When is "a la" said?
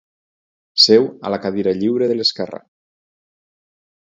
1.25-1.39